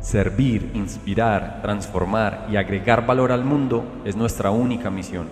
Servir, 0.00 0.70
inspirar, 0.72 1.60
transformar 1.60 2.46
y 2.50 2.56
agregar 2.56 3.04
valor 3.04 3.32
al 3.32 3.44
mundo 3.44 3.84
es 4.06 4.16
nuestra 4.16 4.50
única 4.50 4.90
misión. 4.90 5.28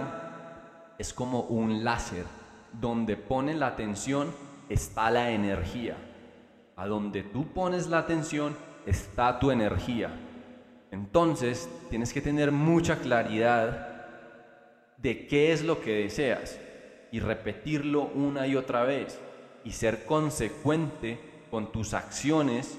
es 0.99 1.11
como 1.11 1.39
un 1.41 1.83
láser 1.83 2.25
donde 2.71 3.17
pone 3.17 3.55
la 3.55 3.65
atención 3.65 4.44
está 4.69 5.09
la 5.11 5.31
energía. 5.31 5.95
A 6.75 6.87
donde 6.87 7.23
tú 7.23 7.47
pones 7.53 7.87
la 7.87 7.99
atención 7.99 8.55
está 8.85 9.39
tu 9.39 9.51
energía. 9.51 10.09
Entonces 10.91 11.69
tienes 11.89 12.13
que 12.13 12.21
tener 12.21 12.51
mucha 12.51 12.97
claridad 12.99 13.95
de 14.97 15.27
qué 15.27 15.51
es 15.51 15.63
lo 15.63 15.81
que 15.81 15.91
deseas 15.91 16.59
y 17.11 17.19
repetirlo 17.19 18.03
una 18.03 18.47
y 18.47 18.55
otra 18.55 18.83
vez 18.83 19.19
y 19.63 19.71
ser 19.71 20.05
consecuente 20.05 21.19
con 21.51 21.71
tus 21.71 21.93
acciones 21.93 22.77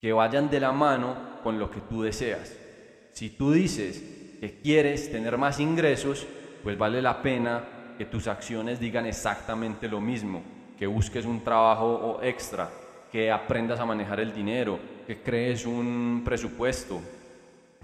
que 0.00 0.12
vayan 0.12 0.50
de 0.50 0.60
la 0.60 0.72
mano 0.72 1.40
con 1.42 1.58
lo 1.58 1.70
que 1.70 1.80
tú 1.80 2.02
deseas. 2.02 2.56
Si 3.12 3.30
tú 3.30 3.52
dices 3.52 4.02
que 4.40 4.60
quieres 4.60 5.10
tener 5.10 5.38
más 5.38 5.60
ingresos, 5.60 6.26
pues 6.62 6.76
vale 6.76 7.00
la 7.00 7.22
pena 7.22 7.64
que 7.96 8.04
tus 8.04 8.26
acciones 8.26 8.80
digan 8.80 9.06
exactamente 9.06 9.88
lo 9.88 10.00
mismo, 10.00 10.42
que 10.78 10.86
busques 10.86 11.24
un 11.24 11.42
trabajo 11.42 12.20
extra, 12.22 12.70
que 13.10 13.30
aprendas 13.30 13.80
a 13.80 13.86
manejar 13.86 14.20
el 14.20 14.34
dinero, 14.34 14.78
que 15.06 15.22
crees 15.22 15.66
un 15.66 16.22
presupuesto, 16.24 17.00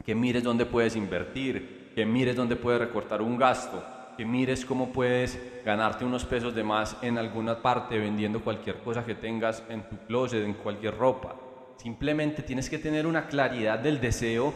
que 0.04 0.15
mires 0.15 0.43
dónde 0.43 0.66
puedes 0.66 0.97
invertir, 0.97 1.93
que 1.94 2.04
mires 2.04 2.37
dónde 2.37 2.56
puedes 2.56 2.81
recortar 2.81 3.22
un 3.22 3.37
gasto, 3.37 3.82
que 4.16 4.25
mires 4.25 4.65
cómo 4.65 4.93
puedes 4.93 5.38
ganarte 5.65 6.04
unos 6.04 6.25
pesos 6.25 6.54
de 6.54 6.65
más 6.65 6.97
en 7.03 7.16
alguna 7.16 7.62
parte 7.62 7.99
vendiendo 7.99 8.41
cualquier 8.41 8.78
cosa 8.78 9.04
que 9.04 9.15
tengas 9.15 9.62
en 9.69 9.88
tu 9.88 9.97
closet, 10.06 10.44
en 10.44 10.54
cualquier 10.54 10.97
ropa. 10.97 11.37
Simplemente 11.76 12.43
tienes 12.43 12.69
que 12.69 12.78
tener 12.78 13.06
una 13.06 13.26
claridad 13.26 13.78
del 13.78 14.00
deseo 14.00 14.53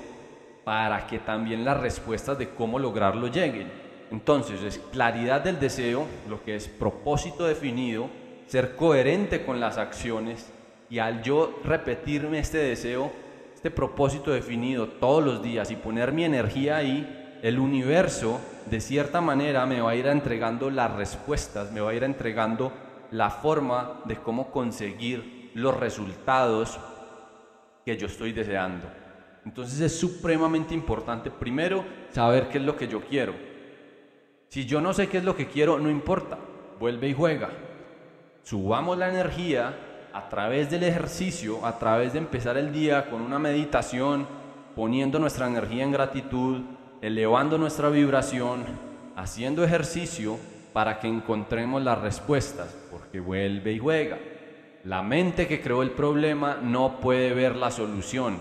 para 0.64 1.06
que 1.06 1.18
también 1.18 1.64
las 1.64 1.80
respuestas 1.80 2.36
de 2.38 2.50
cómo 2.50 2.78
lograrlo 2.78 3.28
lleguen. 3.28 3.70
Entonces 4.14 4.62
es 4.62 4.78
claridad 4.92 5.40
del 5.40 5.58
deseo, 5.58 6.06
lo 6.28 6.44
que 6.44 6.54
es 6.54 6.68
propósito 6.68 7.46
definido, 7.46 8.08
ser 8.46 8.76
coherente 8.76 9.44
con 9.44 9.58
las 9.58 9.76
acciones 9.76 10.52
y 10.88 11.00
al 11.00 11.24
yo 11.24 11.58
repetirme 11.64 12.38
este 12.38 12.58
deseo, 12.58 13.10
este 13.52 13.72
propósito 13.72 14.30
definido 14.30 14.86
todos 14.86 15.24
los 15.24 15.42
días 15.42 15.72
y 15.72 15.74
poner 15.74 16.12
mi 16.12 16.24
energía 16.24 16.76
ahí, 16.76 17.38
el 17.42 17.58
universo 17.58 18.40
de 18.70 18.80
cierta 18.80 19.20
manera 19.20 19.66
me 19.66 19.80
va 19.80 19.90
a 19.90 19.96
ir 19.96 20.06
entregando 20.06 20.70
las 20.70 20.92
respuestas, 20.92 21.72
me 21.72 21.80
va 21.80 21.90
a 21.90 21.94
ir 21.94 22.04
entregando 22.04 22.72
la 23.10 23.30
forma 23.30 24.00
de 24.04 24.14
cómo 24.14 24.52
conseguir 24.52 25.50
los 25.54 25.76
resultados 25.76 26.78
que 27.84 27.96
yo 27.96 28.06
estoy 28.06 28.32
deseando. 28.32 28.86
Entonces 29.44 29.80
es 29.80 29.98
supremamente 29.98 30.72
importante 30.72 31.32
primero 31.32 31.84
saber 32.12 32.48
qué 32.48 32.58
es 32.58 32.64
lo 32.64 32.76
que 32.76 32.86
yo 32.86 33.00
quiero, 33.00 33.53
si 34.54 34.66
yo 34.66 34.80
no 34.80 34.92
sé 34.94 35.08
qué 35.08 35.18
es 35.18 35.24
lo 35.24 35.34
que 35.34 35.48
quiero, 35.48 35.80
no 35.80 35.90
importa, 35.90 36.38
vuelve 36.78 37.08
y 37.08 37.12
juega. 37.12 37.50
Subamos 38.44 38.96
la 38.96 39.08
energía 39.08 39.74
a 40.12 40.28
través 40.28 40.70
del 40.70 40.84
ejercicio, 40.84 41.66
a 41.66 41.76
través 41.76 42.12
de 42.12 42.20
empezar 42.20 42.56
el 42.56 42.72
día 42.72 43.10
con 43.10 43.20
una 43.20 43.40
meditación, 43.40 44.28
poniendo 44.76 45.18
nuestra 45.18 45.48
energía 45.48 45.82
en 45.82 45.90
gratitud, 45.90 46.60
elevando 47.02 47.58
nuestra 47.58 47.88
vibración, 47.88 48.62
haciendo 49.16 49.64
ejercicio 49.64 50.38
para 50.72 51.00
que 51.00 51.08
encontremos 51.08 51.82
las 51.82 52.00
respuestas, 52.00 52.76
porque 52.92 53.18
vuelve 53.18 53.72
y 53.72 53.80
juega. 53.80 54.18
La 54.84 55.02
mente 55.02 55.48
que 55.48 55.60
creó 55.60 55.82
el 55.82 55.90
problema 55.90 56.58
no 56.62 57.00
puede 57.00 57.34
ver 57.34 57.56
la 57.56 57.72
solución. 57.72 58.36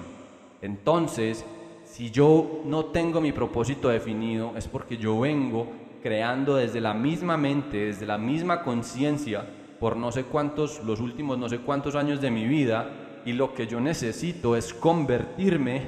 Entonces, 0.61 1.43
si 1.85 2.11
yo 2.11 2.61
no 2.65 2.85
tengo 2.85 3.19
mi 3.19 3.31
propósito 3.31 3.89
definido, 3.89 4.53
es 4.55 4.67
porque 4.67 4.97
yo 4.97 5.19
vengo 5.19 5.81
creando 6.03 6.57
desde 6.57 6.81
la 6.81 6.93
misma 6.93 7.37
mente, 7.37 7.85
desde 7.85 8.05
la 8.05 8.17
misma 8.17 8.61
conciencia, 8.61 9.45
por 9.79 9.95
no 9.95 10.11
sé 10.11 10.25
cuántos, 10.25 10.83
los 10.83 10.99
últimos 10.99 11.37
no 11.37 11.47
sé 11.47 11.59
cuántos 11.59 11.95
años 11.95 12.19
de 12.19 12.29
mi 12.29 12.45
vida, 12.45 13.21
y 13.25 13.31
lo 13.31 13.53
que 13.53 13.67
yo 13.67 13.79
necesito 13.79 14.57
es 14.57 14.73
convertirme 14.73 15.81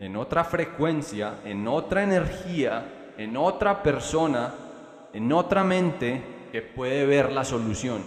en 0.00 0.16
otra 0.16 0.44
frecuencia, 0.44 1.40
en 1.44 1.68
otra 1.68 2.02
energía, 2.02 3.12
en 3.18 3.36
otra 3.36 3.82
persona, 3.82 4.54
en 5.12 5.30
otra 5.30 5.62
mente 5.62 6.22
que 6.50 6.62
puede 6.62 7.04
ver 7.04 7.30
la 7.30 7.44
solución. 7.44 8.02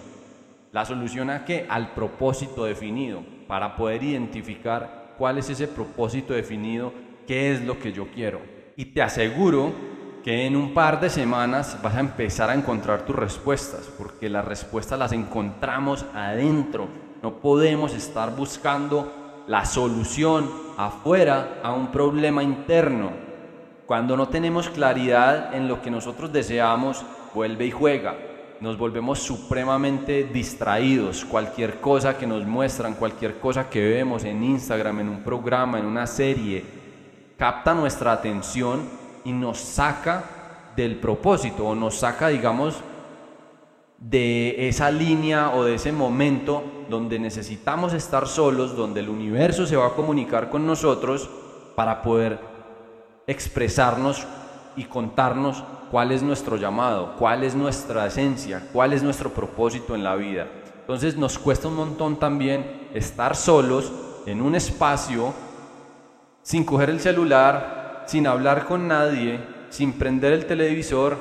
¿La 0.72 0.86
solución 0.86 1.30
a 1.30 1.46
qué? 1.46 1.68
Al 1.70 1.94
propósito 1.94 2.66
definido, 2.66 3.22
para 3.48 3.76
poder 3.76 4.02
identificar 4.02 5.14
cuál 5.20 5.38
es 5.38 5.52
ese 5.52 5.68
propósito 5.68 6.34
definido, 6.34 6.92
qué 7.28 7.52
es 7.52 7.62
lo 7.62 7.78
que 7.78 7.94
yo 7.94 8.08
quiero. 8.08 8.42
Y 8.76 8.86
te 8.86 9.04
aseguro 9.04 9.93
que 10.24 10.46
en 10.46 10.56
un 10.56 10.74
par 10.74 11.02
de 11.02 11.10
semanas 11.10 11.78
vas 11.84 11.96
a 11.96 12.00
empezar 12.00 12.50
a 12.50 12.56
encontrar 12.56 13.06
tus 13.06 13.16
respuestas, 13.16 13.92
porque 13.98 14.30
las 14.30 14.46
respuestas 14.46 14.98
las 14.98 15.12
encontramos 15.12 16.06
adentro. 16.16 16.88
No 17.22 17.40
podemos 17.40 17.94
estar 17.94 18.34
buscando 18.34 19.44
la 19.48 19.66
solución 19.66 20.50
afuera 20.78 21.60
a 21.62 21.74
un 21.74 21.92
problema 21.92 22.42
interno. 22.42 23.12
Cuando 23.86 24.16
no 24.16 24.30
tenemos 24.30 24.70
claridad 24.70 25.54
en 25.54 25.68
lo 25.68 25.82
que 25.82 25.92
nosotros 25.92 26.32
deseamos, 26.32 27.06
vuelve 27.36 27.66
y 27.66 27.72
juega. 27.72 28.16
Nos 28.62 28.78
volvemos 28.78 29.20
supremamente 29.20 30.24
distraídos. 30.24 31.26
Cualquier 31.26 31.82
cosa 31.82 32.18
que 32.18 32.26
nos 32.26 32.46
muestran, 32.46 32.94
cualquier 32.94 33.40
cosa 33.40 33.70
que 33.70 33.86
vemos 33.90 34.24
en 34.24 34.42
Instagram, 34.42 35.02
en 35.02 35.10
un 35.10 35.22
programa, 35.22 35.80
en 35.80 35.86
una 35.86 36.08
serie, 36.08 36.64
capta 37.38 37.74
nuestra 37.74 38.14
atención 38.14 39.03
y 39.24 39.32
nos 39.32 39.60
saca 39.60 40.72
del 40.76 41.00
propósito 41.00 41.66
o 41.66 41.76
nos 41.76 41.96
saca, 41.96 42.30
digamos, 42.30 42.76
de 43.98 44.68
esa 44.68 44.92
línea 44.92 45.52
o 45.52 45.64
de 45.64 45.76
ese 45.76 45.92
momento 45.92 46.64
donde 46.90 47.20
necesitamos 47.20 47.94
estar 47.94 48.28
solos, 48.28 48.76
donde 48.76 49.00
el 49.00 49.10
universo 49.10 49.66
se 49.66 49.78
va 49.78 49.88
a 49.88 49.94
comunicar 49.94 50.50
con 50.50 50.68
nosotros 50.68 51.30
para 51.76 52.02
poder 52.02 52.40
expresarnos 53.28 54.26
y 54.76 54.86
contarnos 54.86 55.64
cuál 55.90 56.12
es 56.12 56.22
nuestro 56.22 56.58
llamado, 56.58 57.16
cuál 57.18 57.44
es 57.44 57.56
nuestra 57.56 58.08
esencia, 58.08 58.68
cuál 58.74 58.94
es 58.94 59.04
nuestro 59.04 59.30
propósito 59.30 59.96
en 59.96 60.04
la 60.04 60.16
vida. 60.16 60.48
Entonces 60.82 61.16
nos 61.16 61.40
cuesta 61.40 61.70
un 61.70 61.76
montón 61.76 62.18
también 62.18 62.90
estar 62.94 63.36
solos 63.36 63.92
en 64.26 64.42
un 64.42 64.56
espacio 64.56 65.34
sin 66.42 66.66
coger 66.66 66.90
el 66.90 67.00
celular, 67.00 67.83
sin 68.06 68.28
hablar 68.28 68.66
con 68.66 68.88
nadie, 68.88 69.40
sin 69.70 69.94
prender 69.94 70.34
el 70.34 70.46
televisor. 70.46 71.18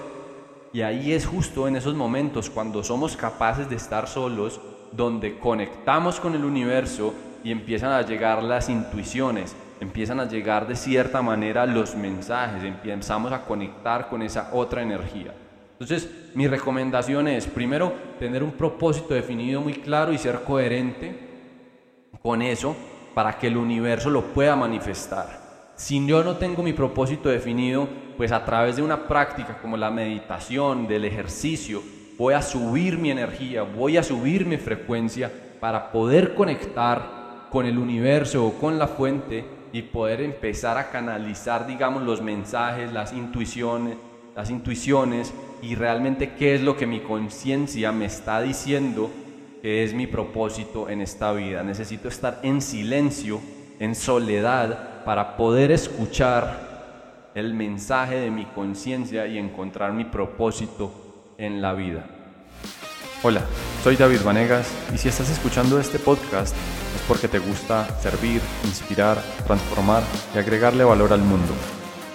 Y 0.72 0.82
ahí 0.82 1.12
es 1.12 1.26
justo 1.26 1.68
en 1.68 1.76
esos 1.76 1.94
momentos 1.94 2.50
cuando 2.50 2.82
somos 2.82 3.16
capaces 3.16 3.68
de 3.68 3.76
estar 3.76 4.08
solos, 4.08 4.60
donde 4.92 5.38
conectamos 5.38 6.20
con 6.20 6.34
el 6.34 6.44
universo 6.44 7.14
y 7.44 7.50
empiezan 7.50 7.92
a 7.92 8.02
llegar 8.02 8.42
las 8.42 8.68
intuiciones, 8.68 9.54
empiezan 9.80 10.20
a 10.20 10.28
llegar 10.28 10.66
de 10.66 10.76
cierta 10.76 11.22
manera 11.22 11.66
los 11.66 11.94
mensajes, 11.94 12.62
empezamos 12.62 13.32
a 13.32 13.44
conectar 13.44 14.08
con 14.08 14.22
esa 14.22 14.50
otra 14.52 14.82
energía. 14.82 15.34
Entonces, 15.72 16.08
mi 16.34 16.46
recomendación 16.46 17.26
es, 17.26 17.46
primero, 17.46 17.92
tener 18.18 18.42
un 18.42 18.52
propósito 18.52 19.14
definido 19.14 19.60
muy 19.60 19.74
claro 19.74 20.12
y 20.12 20.18
ser 20.18 20.42
coherente 20.44 21.18
con 22.22 22.40
eso 22.40 22.76
para 23.14 23.36
que 23.36 23.48
el 23.48 23.56
universo 23.56 24.08
lo 24.08 24.22
pueda 24.22 24.54
manifestar. 24.54 25.41
Si 25.82 26.06
yo 26.06 26.22
no 26.22 26.36
tengo 26.36 26.62
mi 26.62 26.72
propósito 26.72 27.28
definido, 27.28 27.88
pues 28.16 28.30
a 28.30 28.44
través 28.44 28.76
de 28.76 28.82
una 28.82 29.08
práctica 29.08 29.58
como 29.60 29.76
la 29.76 29.90
meditación, 29.90 30.86
del 30.86 31.04
ejercicio, 31.04 31.82
voy 32.16 32.34
a 32.34 32.40
subir 32.40 32.98
mi 32.98 33.10
energía, 33.10 33.64
voy 33.64 33.96
a 33.96 34.04
subir 34.04 34.46
mi 34.46 34.58
frecuencia 34.58 35.28
para 35.58 35.90
poder 35.90 36.36
conectar 36.36 37.48
con 37.50 37.66
el 37.66 37.78
universo 37.78 38.46
o 38.46 38.52
con 38.52 38.78
la 38.78 38.86
fuente 38.86 39.44
y 39.72 39.82
poder 39.82 40.20
empezar 40.20 40.78
a 40.78 40.88
canalizar, 40.90 41.66
digamos, 41.66 42.04
los 42.04 42.22
mensajes, 42.22 42.92
las 42.92 43.12
intuiciones, 43.12 43.96
las 44.36 44.50
intuiciones 44.50 45.34
y 45.62 45.74
realmente 45.74 46.34
qué 46.38 46.54
es 46.54 46.62
lo 46.62 46.76
que 46.76 46.86
mi 46.86 47.00
conciencia 47.00 47.90
me 47.90 48.04
está 48.04 48.40
diciendo 48.40 49.10
que 49.60 49.82
es 49.82 49.94
mi 49.94 50.06
propósito 50.06 50.88
en 50.88 51.00
esta 51.00 51.32
vida. 51.32 51.64
Necesito 51.64 52.06
estar 52.06 52.38
en 52.44 52.62
silencio, 52.62 53.40
en 53.80 53.96
soledad, 53.96 54.91
para 55.04 55.36
poder 55.36 55.70
escuchar 55.70 57.30
el 57.34 57.54
mensaje 57.54 58.16
de 58.16 58.30
mi 58.30 58.44
conciencia 58.44 59.26
y 59.26 59.38
encontrar 59.38 59.92
mi 59.92 60.04
propósito 60.04 60.92
en 61.38 61.62
la 61.62 61.72
vida. 61.72 62.04
Hola, 63.22 63.42
soy 63.82 63.96
David 63.96 64.20
Vanegas 64.24 64.68
y 64.92 64.98
si 64.98 65.08
estás 65.08 65.30
escuchando 65.30 65.78
este 65.78 65.98
podcast 65.98 66.54
es 66.94 67.02
porque 67.06 67.28
te 67.28 67.38
gusta 67.38 67.86
servir, 68.00 68.40
inspirar, 68.64 69.16
transformar 69.46 70.02
y 70.34 70.38
agregarle 70.38 70.84
valor 70.84 71.12
al 71.12 71.22
mundo. 71.22 71.52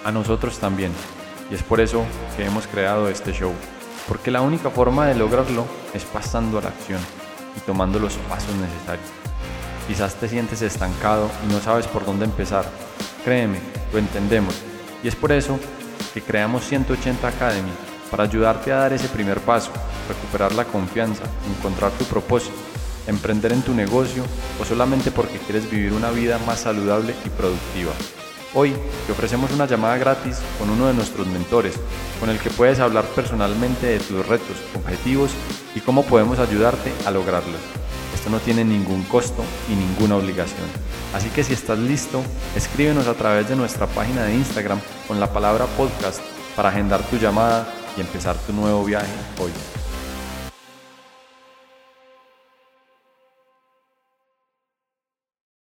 A 0.04 0.12
nosotros 0.12 0.58
también. 0.58 0.92
Y 1.50 1.54
es 1.54 1.62
por 1.62 1.80
eso 1.80 2.04
que 2.36 2.44
hemos 2.44 2.66
creado 2.66 3.08
este 3.08 3.32
show. 3.32 3.52
Porque 4.06 4.30
la 4.30 4.42
única 4.42 4.70
forma 4.70 5.06
de 5.06 5.14
lograrlo 5.14 5.66
es 5.94 6.04
pasando 6.04 6.58
a 6.58 6.62
la 6.62 6.68
acción 6.68 7.00
y 7.56 7.60
tomando 7.60 7.98
los 7.98 8.14
pasos 8.28 8.54
necesarios. 8.56 9.27
Quizás 9.88 10.16
te 10.16 10.28
sientes 10.28 10.60
estancado 10.60 11.30
y 11.48 11.50
no 11.50 11.60
sabes 11.60 11.86
por 11.86 12.04
dónde 12.04 12.26
empezar. 12.26 12.66
Créeme, 13.24 13.58
lo 13.90 13.98
entendemos. 13.98 14.54
Y 15.02 15.08
es 15.08 15.16
por 15.16 15.32
eso 15.32 15.58
que 16.12 16.20
creamos 16.20 16.66
180 16.66 17.26
Academy 17.26 17.70
para 18.10 18.24
ayudarte 18.24 18.70
a 18.70 18.76
dar 18.76 18.92
ese 18.92 19.08
primer 19.08 19.40
paso, 19.40 19.70
recuperar 20.06 20.52
la 20.52 20.66
confianza, 20.66 21.24
encontrar 21.56 21.90
tu 21.92 22.04
propósito, 22.04 22.54
emprender 23.06 23.50
en 23.52 23.62
tu 23.62 23.72
negocio 23.72 24.24
o 24.60 24.64
solamente 24.66 25.10
porque 25.10 25.38
quieres 25.38 25.70
vivir 25.70 25.94
una 25.94 26.10
vida 26.10 26.38
más 26.46 26.60
saludable 26.60 27.14
y 27.24 27.30
productiva. 27.30 27.92
Hoy 28.52 28.74
te 29.06 29.12
ofrecemos 29.12 29.50
una 29.52 29.66
llamada 29.66 29.96
gratis 29.96 30.38
con 30.58 30.68
uno 30.68 30.86
de 30.86 30.94
nuestros 30.94 31.26
mentores, 31.26 31.74
con 32.20 32.28
el 32.28 32.38
que 32.38 32.50
puedes 32.50 32.78
hablar 32.78 33.04
personalmente 33.14 33.86
de 33.86 34.00
tus 34.00 34.26
retos, 34.26 34.56
objetivos 34.74 35.30
y 35.74 35.80
cómo 35.80 36.02
podemos 36.02 36.38
ayudarte 36.38 36.92
a 37.06 37.10
lograrlos. 37.10 37.87
Esto 38.18 38.30
no 38.30 38.40
tiene 38.40 38.64
ningún 38.64 39.04
costo 39.04 39.44
y 39.70 39.76
ninguna 39.76 40.16
obligación. 40.16 40.66
Así 41.14 41.28
que 41.28 41.44
si 41.44 41.52
estás 41.52 41.78
listo, 41.78 42.20
escríbenos 42.56 43.06
a 43.06 43.14
través 43.14 43.48
de 43.48 43.54
nuestra 43.54 43.86
página 43.86 44.24
de 44.24 44.34
Instagram 44.34 44.80
con 45.06 45.20
la 45.20 45.32
palabra 45.32 45.66
podcast 45.76 46.20
para 46.56 46.70
agendar 46.70 47.00
tu 47.04 47.16
llamada 47.16 47.72
y 47.96 48.00
empezar 48.00 48.34
tu 48.38 48.52
nuevo 48.52 48.84
viaje 48.84 49.06
hoy. 49.40 49.52